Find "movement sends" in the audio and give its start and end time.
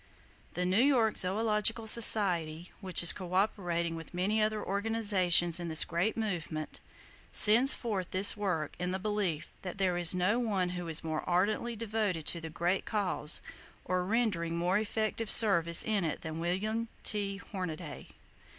6.17-7.75